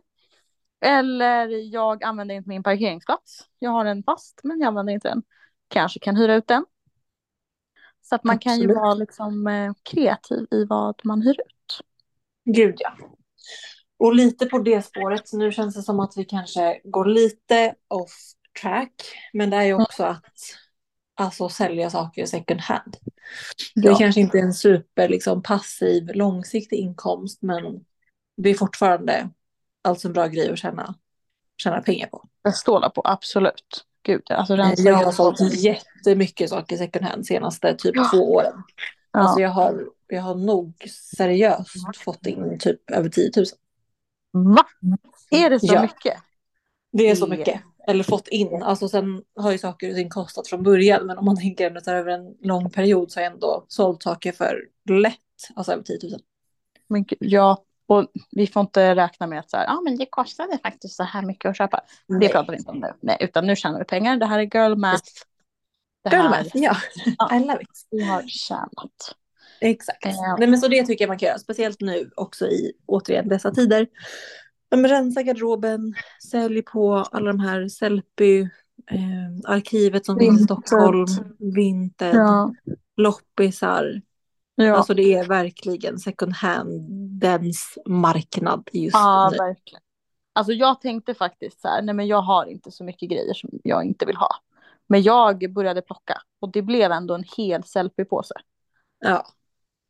[0.80, 3.48] Eller jag använder inte min parkeringsplats.
[3.58, 5.22] Jag har en fast men jag använder inte den.
[5.68, 6.64] Kanske kan hyra ut den.
[8.02, 8.76] Så att man kan ju Absolut.
[8.76, 11.80] vara liksom eh, kreativ i vad man hyr ut.
[12.44, 12.96] Gud ja.
[13.98, 17.74] Och lite på det spåret, så nu känns det som att vi kanske går lite
[17.88, 18.94] off track.
[19.32, 20.32] Men det är ju också att
[21.16, 22.96] alltså, sälja saker second hand.
[23.74, 23.96] Det Ja.
[23.98, 27.84] kanske inte är en super liksom, passiv, långsiktig inkomst, men
[28.36, 29.30] det är fortfarande
[29.84, 30.94] alltså en bra grej att tjäna,
[31.62, 32.28] tjäna pengar på.
[32.42, 33.84] Jag stålar på, absolut.
[34.02, 38.08] Gud, alltså rensa Jag har sålt jättemycket saker second hand senaste typ Ja.
[38.12, 38.62] två åren.
[39.12, 39.20] Ja.
[39.20, 40.74] Alltså jag har, jag har nog
[41.16, 43.46] seriöst fått in typ över 10 000.
[44.54, 44.66] Va?
[45.30, 45.82] Är det så Ja.
[45.82, 46.14] mycket?
[46.92, 47.60] Det är så mycket.
[47.86, 48.62] Eller fått in.
[48.62, 51.06] Alltså sen har ju saker och ting kostat från början.
[51.06, 54.32] Men om man tänker ändå över en lång period så har jag ändå sålt saker
[54.32, 55.20] för lätt.
[55.54, 56.20] Alltså över 10 000.
[56.88, 60.58] Men ja, Och vi får inte räkna med att så här, ah, men det kostade
[60.58, 61.80] faktiskt så här mycket att köpa.
[62.08, 62.28] Det Nej.
[62.28, 62.92] pratar vi inte om nu.
[63.00, 64.16] Nej, utan nu tjänar vi pengar.
[64.16, 65.10] Det här är girl math.
[66.04, 66.76] Det Girl här math, ja.
[67.36, 67.86] I love it.
[67.90, 69.14] vi har tjänat.
[69.60, 69.98] Exakt.
[70.02, 70.36] Ja.
[70.38, 73.50] Nej, men så det tycker jag man kan göra, speciellt nu också i återigen dessa
[73.50, 73.86] tider.
[74.70, 75.94] Men rensa garderoben,
[76.30, 78.40] sälj på alla de här Sellpy,
[78.90, 78.98] eh,
[79.44, 80.44] arkivet som finns i.
[80.44, 81.06] Stockholm,
[81.38, 82.54] Vinted, Ja.
[82.96, 84.02] loppisar.
[84.54, 89.36] Ja, Alltså det är verkligen second handens marknad just ja nu.
[89.36, 89.80] verkligen.
[90.32, 93.50] Alltså jag tänkte faktiskt så här, nej men jag har inte så mycket grejer som
[93.64, 94.28] jag inte vill ha.
[94.86, 98.34] Men jag började plocka och det blev ändå en hel selfie-påse.
[99.00, 99.26] Ja.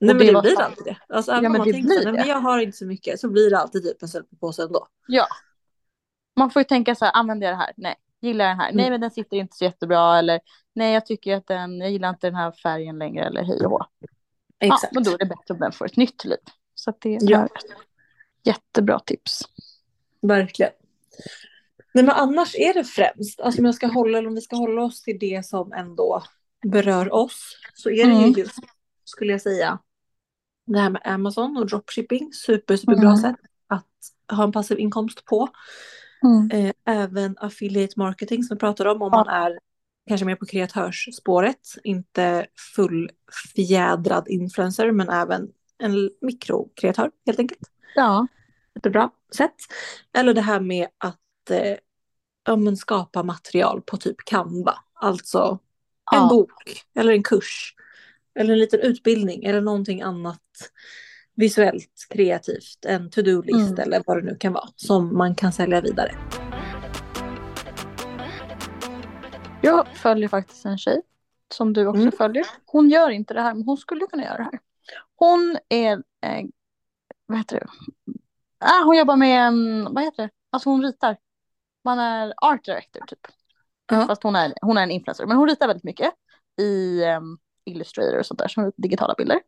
[0.00, 0.96] Nej men det det, blir så- alltid det.
[1.08, 3.20] Alltså, Ja, om men man tänker så, blir nej, men jag har inte så mycket
[3.20, 4.86] så blir det alltid typ en selfiepåse ändå.
[5.06, 5.26] Ja.
[6.38, 7.72] Man får ju tänka så här, använder jag det här?
[7.76, 7.94] Nej.
[8.20, 8.72] Gillar jag den här?
[8.72, 8.92] Nej Mm.
[8.92, 10.18] men den sitter inte så jättebra.
[10.18, 10.40] Eller
[10.74, 13.24] nej jag tycker att den, jag gillar inte den här färgen längre.
[13.26, 13.84] Eller hej och hå.
[14.58, 14.92] Ja, Exakt.
[14.94, 16.38] men då är det bättre om den får ett nytt liv.
[16.74, 17.48] Så det är Ja.
[18.42, 19.40] jättebra tips.
[20.22, 20.72] Verkligen.
[21.94, 24.56] Nej, men annars är det främst, alltså om, jag ska hålla, eller om vi ska
[24.56, 26.22] hålla oss till det som ändå
[26.62, 28.30] berör oss, så är det Mm.
[28.32, 28.58] ju just,
[29.04, 29.78] skulle jag säga,
[30.66, 33.16] det här med Amazon och dropshipping, super, superbra Mm.
[33.16, 33.86] sätt att
[34.36, 35.48] ha en passiv inkomst på.
[36.52, 39.58] Eh, även affiliate marketing som vi pratar om, om man är
[40.08, 45.48] kanske mer på kreatörsspåret, inte fullfjädrad influencer, men även
[45.78, 47.60] en mikrokreatör helt enkelt
[47.94, 48.26] Ja.
[48.74, 49.54] jättebra sätt.
[50.18, 51.76] Eller det här med att eh,
[52.46, 54.74] ja, skapa material på typ Canva.
[54.94, 55.58] Alltså
[56.12, 56.28] en Ja.
[56.28, 57.74] bok eller en kurs.
[58.38, 60.42] Eller en liten utbildning eller någonting annat
[61.34, 62.84] visuellt kreativt.
[62.86, 63.78] En to-do-list Mm.
[63.82, 64.68] eller vad det nu kan vara.
[64.76, 66.14] Som man kan sälja vidare.
[69.62, 71.02] Jag följer faktiskt en tjej
[71.54, 72.12] som du också Mm.
[72.12, 72.44] följer.
[72.66, 74.58] Hon gör inte det här, men hon skulle kunna göra det här.
[75.16, 75.92] Hon är,
[76.26, 76.44] eh,
[77.26, 77.66] vad heter det?
[78.58, 80.30] Ah, hon jobbar med, en, vad heter det?
[80.50, 81.16] Alltså hon ritar.
[81.84, 83.18] Man är art director typ.
[83.90, 84.06] Ja.
[84.06, 85.26] Fast hon är, hon är en influencer.
[85.26, 86.12] Men hon ritar väldigt mycket
[86.60, 89.40] i um, Illustrator och sånt där, som digitala bilder.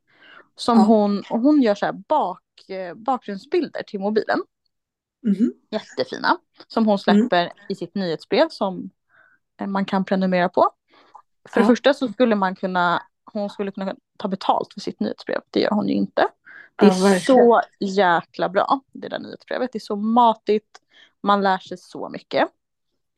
[0.58, 0.84] Som Ja.
[0.84, 4.38] hon, och hon gör så här bak, eh, bakgrundsbilder till mobilen.
[5.26, 5.52] Mhm.
[5.70, 6.38] Jättefina.
[6.68, 8.90] Som hon släpper i sitt nyhetsbrev som
[9.60, 10.70] eh, man kan prenumerera på.
[11.48, 11.68] För det Ja.
[11.68, 15.40] första så skulle man kunna, hon skulle kunna ta betalt för sitt nyhetsbrev.
[15.50, 16.22] Det gör hon ju inte.
[16.76, 17.20] Det Ja, är verkligen.
[17.20, 19.72] så jäkla bra, det där nyhetsbrevet.
[19.72, 20.80] Det är så matigt,
[21.22, 22.48] man lär sig så mycket.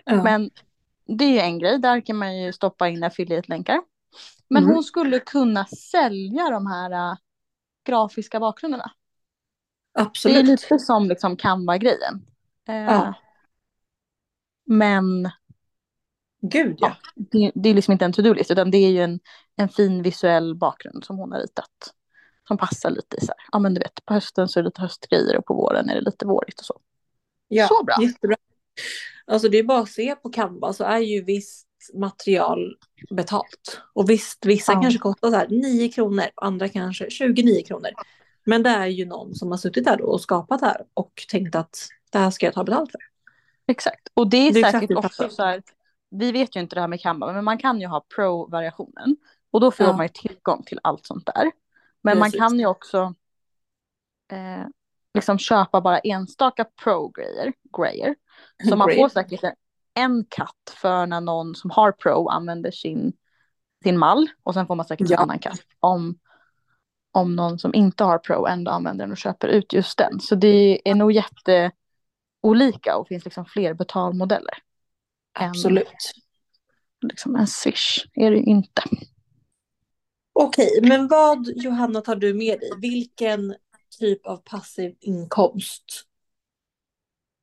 [0.05, 0.23] Ja.
[0.23, 0.51] Men
[1.07, 3.83] det är en grej, där kan man ju stoppa in affiliate-länkar.
[4.49, 4.75] Men Mm.
[4.75, 7.17] hon skulle kunna sälja de här äh,
[7.91, 8.93] grafiska bakgrunderna.
[9.95, 10.47] Det är Absolut.
[10.47, 12.27] lite som liksom Canva-grejen.
[12.69, 13.15] Eh, Ja.
[14.67, 15.31] Men
[16.43, 16.97] Gud ja.
[17.15, 19.21] det, det är liksom inte en to-do-list utan det är ju en,
[19.57, 21.95] en fin visuell bakgrund som hon har ritat.
[22.49, 24.69] Som passar lite i så här, ja men du vet på hösten så är det
[24.69, 26.81] lite höstgrejer och på våren är det lite vårigt och så.
[27.49, 27.69] ja.
[27.69, 27.97] Så bra.
[28.03, 28.37] Jättebra.
[29.27, 32.77] Alltså det är bara att se på Canva så är ju visst material
[33.11, 33.81] betalt.
[33.93, 34.81] Och visst, vissa Ja.
[34.81, 37.91] kanske kostar så här 9 kronor, andra kanske 29 kronor.
[38.45, 41.55] Men det är ju någon som har suttit där och skapat det här och tänkt
[41.55, 41.79] att
[42.13, 43.01] det här ska jag ta betalt för.
[43.67, 44.09] Exakt.
[44.15, 45.63] Och det är, Det är säkert också så här,
[46.11, 49.17] vi vet ju inte det här med Canva men man kan ju ha pro-variationen.
[49.51, 49.97] Och då får Ja.
[49.97, 51.51] man ju tillgång till allt sånt där.
[52.03, 52.41] Men man Precis.
[52.41, 53.15] kan ju också
[54.33, 54.67] eh,
[55.15, 57.53] liksom köpa bara enstaka pro-grejer.
[57.79, 58.15] Grejer.
[58.69, 59.55] Så man får säkert en,
[60.01, 63.13] en katt för när någon som har pro använder sin,
[63.83, 64.29] sin mall.
[64.43, 65.17] Och sen får man säkert Ja.
[65.17, 66.19] en annan katt om,
[67.13, 70.21] om någon som inte har pro ändå använder den och köper ut just den.
[70.21, 74.55] Så det är nog jätteolika och finns liksom fler betalmodeller.
[75.39, 76.13] än Absolut.
[77.03, 78.83] Liksom en swish är det ju inte.
[80.33, 82.71] Okej, men vad Johanna tar du med dig?
[82.81, 83.55] Vilken
[83.99, 85.85] typ av passiv inkomst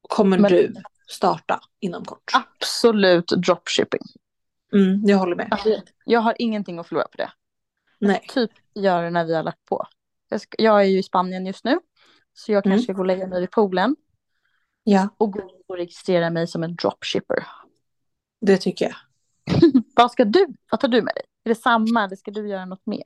[0.10, 0.74] kommer Men- du
[1.08, 2.32] starta inom kort?
[2.34, 4.02] Absolut dropshipping.
[4.74, 5.48] Mm, jag håller med.
[5.52, 7.32] Alltså, jag har ingenting att förlora på det.
[8.00, 8.26] Nej.
[8.30, 9.88] Typ gör det när vi har lagt på.
[10.30, 11.80] Jag, ska, jag är ju i Spanien just nu.
[12.34, 12.76] Så jag Mm.
[12.76, 13.96] kanske ska gå och lägga mig vid poolen.
[14.84, 17.48] Ja, Och gå och registrera mig som en dropshipper.
[18.42, 18.96] det tycker jag.
[19.96, 20.48] Vad ska du?
[20.72, 21.24] Vad tar du med dig?
[21.44, 23.04] Är det samma eller ska du göra något mer?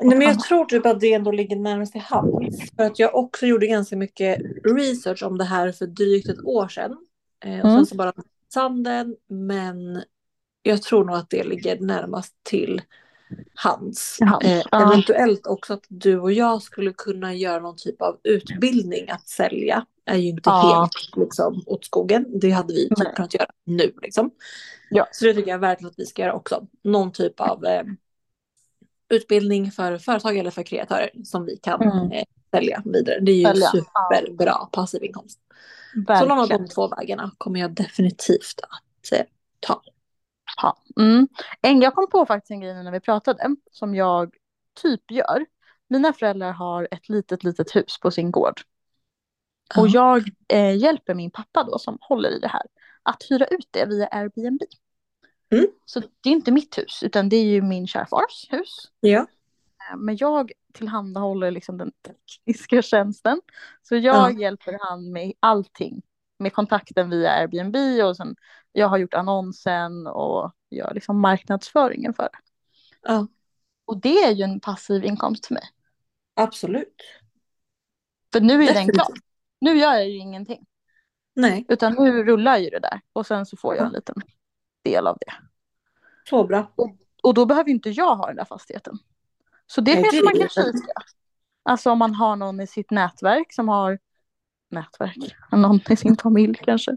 [0.00, 2.70] Nej, men jag tror typ att det ändå ligger närmast till hands.
[2.76, 6.68] För att jag också gjorde ganska mycket research om det här för drygt ett år
[6.68, 7.06] sedan.
[7.44, 7.76] Eh, och Mm.
[7.76, 8.12] sen så bara
[8.54, 9.16] sanden.
[9.28, 10.02] Men
[10.62, 12.82] jag tror nog att det ligger närmast till
[13.54, 14.62] hands, Eh.
[14.72, 19.86] Eventuellt också att du och jag skulle kunna göra någon typ av utbildning att sälja.
[20.06, 20.80] Är ju inte Ja.
[20.80, 22.26] helt liksom, åt skogen.
[22.40, 23.12] Det hade vi typ Nej.
[23.16, 23.92] kunnat göra nu.
[24.02, 24.30] Liksom.
[24.90, 25.06] Ja.
[25.12, 26.66] Så det tycker jag verkligen att vi ska göra också.
[26.84, 27.82] Någon typ av eh,
[29.08, 32.12] utbildning för företag eller för kreatörer som vi kan Mm.
[32.12, 33.20] eh, sälja vidare.
[33.20, 35.38] Det är ju Sälja, superbra passiv inkomst.
[35.94, 39.26] Så någon av de två vägarna kommer jag definitivt att eh,
[39.60, 39.82] ta.
[40.56, 40.76] Ja.
[40.96, 41.28] Mm.
[41.62, 44.34] En, jag kom på faktiskt en grej när vi pratade som jag
[44.82, 45.46] typ gör.
[45.88, 48.60] Mina föräldrar har ett litet, litet hus på sin gård.
[49.76, 52.62] Och jag eh, hjälper min pappa då som håller i det här
[53.02, 54.62] att hyra ut det via Airbnb.
[55.52, 55.66] Mm.
[55.84, 58.90] Så det är inte mitt hus utan det är ju min svärfars hus.
[59.00, 59.26] Ja.
[59.90, 63.40] Eh, Men jag tillhandahåller liksom den tekniska tjänsten.
[63.82, 64.40] Så jag Ja.
[64.40, 66.02] hjälper han med allting.
[66.38, 68.36] Med kontakten via Airbnb och sen
[68.72, 72.38] jag har gjort annonsen och gör liksom marknadsföringen för det.
[73.02, 73.26] ja,
[73.84, 75.62] Och det är ju en passiv inkomst för mig.
[76.36, 77.02] absolut.
[78.32, 78.94] För nu är ju den Definitivt.
[78.94, 79.08] klar.
[79.60, 80.66] Nu gör jag ju ingenting.
[81.34, 83.00] Nej, Utan nu rullar ju det där.
[83.12, 84.14] Och sen så får jag en liten
[84.84, 85.32] del av det.
[86.24, 86.72] så bra.
[87.22, 88.98] Och då behöver inte jag ha den där fastigheten.
[89.66, 90.92] Så det kanske man kan kika.
[91.62, 93.98] Alltså om man har någon i sitt nätverk som har
[94.70, 95.16] nätverk,
[95.52, 96.96] någon i sin familj kanske.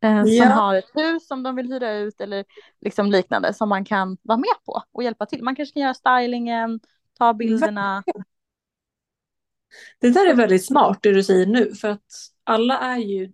[0.00, 0.44] Eh, som Ja.
[0.44, 2.44] har ett hus som de vill hyra ut eller
[2.80, 5.42] liksom liknande som man kan vara med på och hjälpa till.
[5.42, 6.80] Man kanske kan göra stylingen,
[7.18, 8.04] ta bilderna.
[9.98, 12.12] Det där är väldigt smart det du säger nu för att
[12.44, 13.32] alla är ju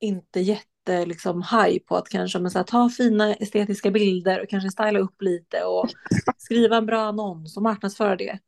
[0.00, 4.48] inte jätte liksom high på att kanske men så här, ta fina estetiska bilder och
[4.48, 5.88] kanske styla upp lite och
[6.38, 8.38] skriva en bra annons och marknadsföra det.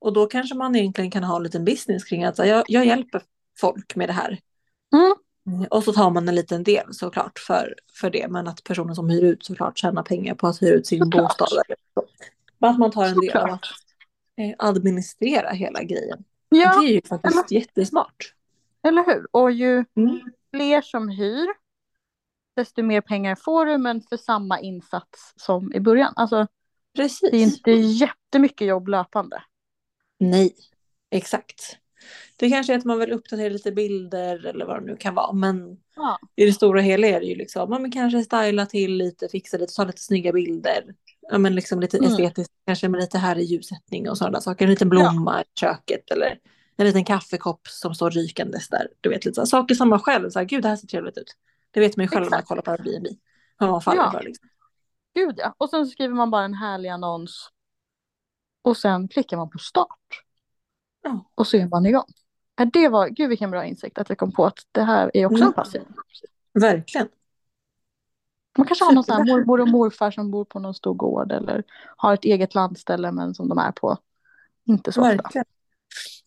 [0.00, 2.64] Och då kanske man egentligen kan ha en liten business kring att så här, jag,
[2.68, 3.22] jag hjälper
[3.60, 4.38] folk med det här.
[4.92, 5.66] Mm.
[5.70, 9.10] Och så tar man en liten del såklart för, för det men att personen som
[9.10, 11.22] hyr ut såklart tjänar pengar på att hyra ut sin Såklart.
[11.38, 11.48] bostad.
[11.66, 12.02] Eller så.
[12.58, 13.60] Men att man tar en del av Såklart.
[13.60, 16.24] att eh, administrera hela grejen.
[16.48, 18.34] Ja, Det är ju faktiskt jättesmart.
[18.82, 19.26] eller hur?
[19.30, 20.20] Och ju Mm.
[20.54, 21.48] Fler som hyr,
[22.56, 26.12] desto mer pengar får du men för samma insats som i början.
[26.16, 26.46] Alltså
[26.96, 27.30] Precis.
[27.30, 29.42] det är inte jättemycket jobb löpande.
[30.18, 30.54] Nej,
[31.10, 31.76] exakt.
[32.36, 35.32] Det kanske är att man vill uppdatera lite bilder eller vad det nu kan vara.
[35.32, 36.18] Men Ja.
[36.36, 39.56] i det stora hela är det ju liksom, ja, men kanske styla till lite, fixa
[39.56, 40.84] lite, ta lite snygga bilder.
[41.20, 42.10] Ja, men liksom lite Mm.
[42.10, 44.64] estetiskt, kanske med lite här i ljussättning och sådana saker.
[44.64, 46.38] En liten blomma i köket eller
[46.78, 48.88] en liten kaffekopp som står rykandes där.
[49.00, 50.86] Du vet, lite så här, saker som man själv, så här, gud det här ser
[50.86, 51.36] trevligt ut.
[51.70, 53.06] Det vet man ju själv när man kollar på Airbnb.
[53.58, 54.10] Vad man faller Ja.
[54.12, 54.48] för liksom.
[55.14, 55.54] Gud ja.
[55.58, 57.48] Och sen så skriver man bara en härlig annons.
[58.62, 60.22] Och sen klickar man på start.
[61.02, 61.30] Ja.
[61.34, 62.04] Och så är man igång.
[62.56, 65.26] Ja, Det var, gud vilken bra insikt att jag kom på att det här är
[65.26, 65.46] också Mm.
[65.48, 65.82] en passiv.
[66.52, 67.08] Verkligen.
[68.58, 71.32] Man kanske har någon sån här mormor och morfar som bor på någon stor gård
[71.32, 71.64] eller
[71.96, 73.98] har ett eget landställe men som de är på
[74.64, 75.10] inte så ofta.
[75.16, 75.44] Verkligen.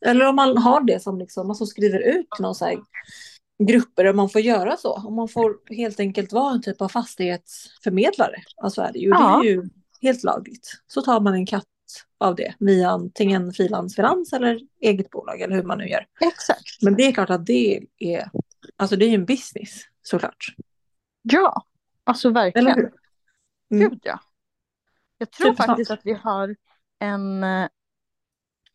[0.06, 2.80] Eller om man har det som liksom, alltså skriver ut någon så här
[3.64, 4.94] grupper där man får göra så.
[4.94, 8.36] Om man får helt enkelt vara en typ av fastighetsförmedlare.
[8.58, 9.10] Alltså är det ju.
[9.10, 9.40] Ja.
[9.44, 9.70] Det är ju
[10.02, 10.82] helt lagligt.
[10.88, 11.66] Så tar man en katt
[12.18, 16.06] av det via antingen frilansfinans eller eget bolag eller hur man nu gör.
[16.22, 16.82] Exakt.
[16.82, 18.30] Men det är klart att det är,
[18.76, 20.46] alltså det är ju en business såklart.
[21.22, 21.66] Ja,
[22.04, 22.76] alltså Eller verkligen.
[22.76, 22.92] hur?
[23.72, 23.90] Mm.
[23.90, 24.20] Gud ja.
[25.18, 25.68] Jag tror Supersmart.
[25.68, 26.56] faktiskt att vi har
[27.00, 27.68] en, eh,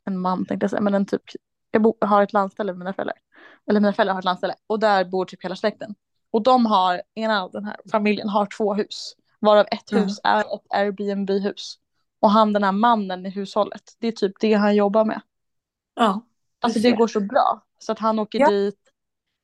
[0.06, 1.22] en man tänkte jag säga, men en typ,
[1.70, 3.16] jag bo, har ett landställe med mina föräldrar.
[3.66, 5.94] Eller mina föräldrar har ett landställe och där bor typ hela släkten.
[6.30, 9.14] Och de har, ena av den här familjen har två hus.
[9.40, 9.98] Varav ett Ja.
[9.98, 11.78] hus är ett Airbnb-hus.
[12.20, 15.20] Och han den här mannen i hushållet, det är typ det han jobbar med.
[15.94, 16.20] Ja.
[16.60, 17.62] Alltså det går så bra.
[17.78, 18.50] Så att han åker Ja.
[18.50, 18.78] dit.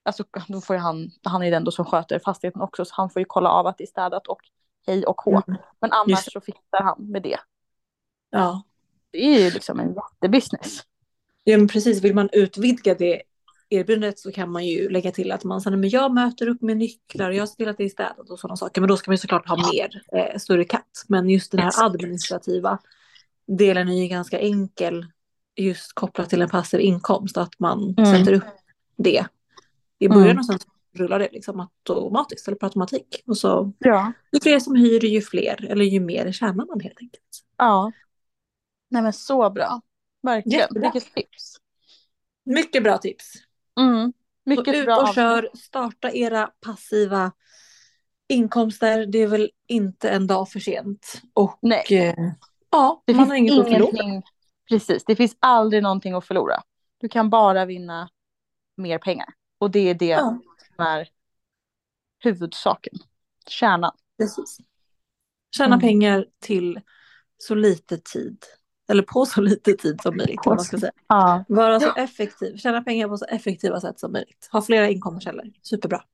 [0.05, 2.85] Alltså då får ju han, han är den då som sköter fastigheten också.
[2.85, 4.41] Så han får ju kolla av att det är städat och
[4.87, 5.43] hej och hå.
[5.47, 5.61] Mm.
[5.81, 7.39] Men annars så fixar han med det.
[8.31, 8.63] Ja.
[9.13, 10.81] Det är ju liksom en jättebusiness.
[11.45, 13.23] Ja men precis, vill man utvidga det
[13.71, 16.77] erbjudandet så kan man ju lägga till att man säger men jag möter upp med
[16.77, 18.81] nycklar och jag ser till att det är städat och sådana saker.
[18.81, 21.05] Men då ska man ju såklart ha mer, eh, större katt.
[21.09, 22.79] Men just den här administrativa
[23.47, 25.07] delen är ju ganska enkel
[25.57, 27.37] just kopplat till en passiv inkomst.
[27.37, 28.19] Att man Mm.
[28.19, 28.45] sätter upp
[28.97, 29.27] det
[29.99, 30.39] i början Mm.
[30.39, 30.59] och sen
[30.97, 33.23] rullar det liksom automatiskt eller per automatik.
[33.27, 34.13] Och så Ja.
[34.33, 37.23] ju fler som hyr ju fler eller ju mer tjänar man helt enkelt.
[37.59, 37.93] Ja.
[38.93, 39.81] Nej men så bra.
[40.23, 40.59] Verkligen.
[40.61, 40.91] Jättebra.
[40.93, 41.57] Vilket tips.
[42.45, 43.33] Mycket bra tips.
[43.81, 44.13] Mm.
[44.13, 44.97] Så Mycket ut bra.
[45.03, 47.33] och kör, starta era passiva
[48.29, 49.07] inkomster.
[49.07, 51.23] Det är väl inte en dag för sent.
[51.35, 51.85] Och Nej.
[51.91, 52.15] eh,
[52.71, 54.23] ja, Det man finns har inget att förlora.
[54.69, 55.05] Precis.
[55.05, 56.63] Det finns aldrig någonting att förlora.
[56.99, 58.09] Du kan bara vinna
[58.77, 59.29] mer pengar.
[59.59, 60.19] Och det är det Ja,
[60.77, 61.09] som är
[62.19, 62.95] huvudsaken.
[63.49, 63.93] Kärnan.
[64.19, 64.59] precis.
[65.57, 65.81] Tjäna Mm.
[65.81, 66.81] pengar till
[67.39, 68.45] så lite tid.
[68.93, 70.41] Eller på så lite tid som möjligt.
[70.45, 70.93] Vad man ska säga.
[71.07, 71.45] Ja.
[71.49, 72.57] Vara så effektiv.
[72.57, 74.49] Tjäna pengar på så effektiva sätt som möjligt.
[74.53, 75.45] Ha flera inkomstkällor.
[75.63, 76.05] Superbra.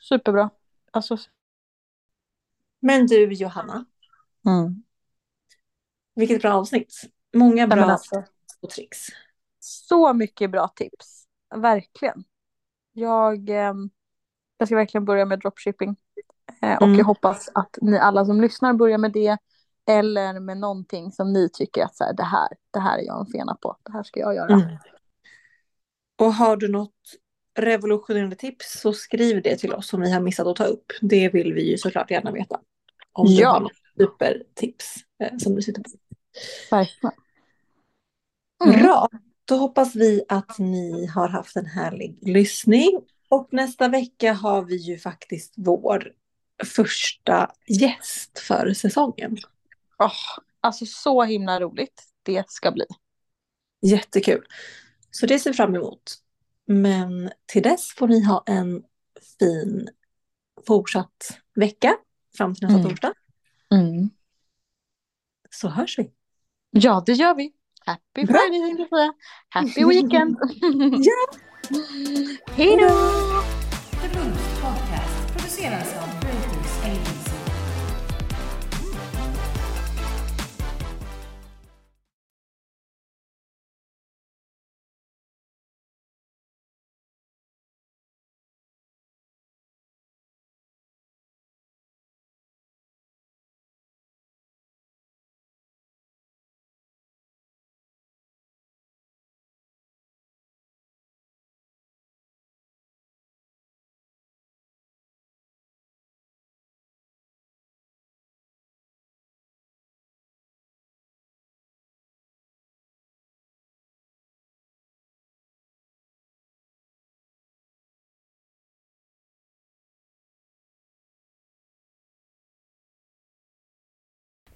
[0.00, 0.50] Superbra.
[0.90, 1.16] Alltså.
[2.80, 3.84] Men du Johanna,
[4.46, 4.82] Mm.
[6.14, 6.94] vilket bra avsnitt.
[7.34, 8.22] Många bra alltså.
[8.60, 8.98] och tricks.
[9.60, 11.26] Så mycket bra tips.
[11.54, 12.24] Verkligen.
[12.92, 13.74] Jag, eh,
[14.58, 15.96] jag ska verkligen börja med dropshipping.
[16.62, 16.98] Eh, och Mm.
[16.98, 19.38] jag hoppas att ni alla som lyssnar börjar med det.
[19.90, 23.20] Eller med någonting som ni tycker att så här, det, här, det här är jag
[23.20, 23.76] en fena på.
[23.82, 24.54] Det här ska jag göra.
[24.54, 24.76] Mm.
[26.18, 26.94] Och har du något
[27.58, 30.92] revolutionerande tips så skriv det till oss som vi har missat att ta upp.
[31.00, 32.60] Det vill vi ju såklart gärna veta.
[33.12, 33.50] Om du Ja.
[33.50, 35.90] har något supertips eh, som du sitter på.
[36.70, 37.12] Verkligen.
[38.64, 38.82] Mm.
[38.82, 39.08] Bra,
[39.44, 43.00] då hoppas vi att ni har haft en härlig lyssning.
[43.28, 46.12] Och nästa vecka har vi ju faktiskt vår
[46.64, 49.36] första gäst för säsongen.
[50.04, 50.12] Åh,
[50.60, 52.84] alltså så himla roligt det ska bli.
[53.82, 54.44] Jättekul.
[55.10, 56.02] Så det ser vi fram emot.
[56.66, 58.82] Men till dess får ni ha en
[59.38, 59.88] fin
[60.66, 61.96] fortsatt vecka
[62.36, 62.90] fram till nästa Mm.
[62.90, 63.12] torsdag.
[65.50, 66.10] Så hörs vi.
[66.70, 67.52] Ja, det gör vi.
[67.86, 68.38] Happy Bra.
[68.40, 69.12] Friday tänkte jag säga.
[69.48, 70.36] Happy weekend.
[71.04, 71.38] Ja.
[72.54, 72.88] Hej då!
[74.00, 76.31] The Boost Podcast produceras av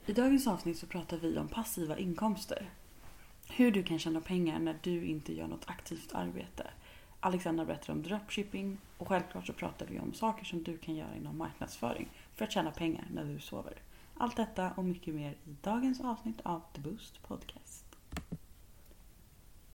[0.08, 2.70] I dagens avsnitt så pratar vi om passiva inkomster.
[3.48, 6.70] Hur du kan tjäna pengar när du inte gör något aktivt arbete.
[7.20, 11.16] Alexandra berättar om dropshipping och självklart så pratar vi om saker som du kan göra
[11.16, 13.74] inom marknadsföring för att tjäna pengar när du sover.
[14.16, 17.85] Allt detta och mycket mer i dagens avsnitt av The Boost Podcast.